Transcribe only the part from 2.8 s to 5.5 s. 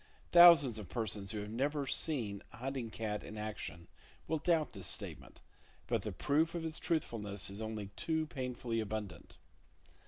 cat in action will doubt this statement,